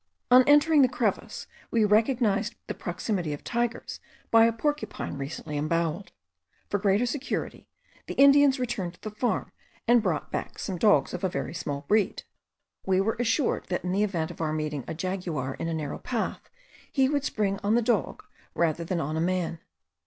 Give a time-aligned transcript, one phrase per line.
[0.31, 3.99] On entering the crevice we recognised the proximity of tigers
[4.31, 6.09] by a porcupine recently emboweled.
[6.71, 7.67] For greater security
[8.07, 9.51] the Indians returned to the farm,
[9.87, 12.23] and brought back some dogs of a very small breed.
[12.83, 15.99] We were assured that in the event of our meeting a jaguar in a narrow
[15.99, 16.49] path
[16.91, 18.23] he would spring on the dog
[18.55, 19.59] rather than on a man.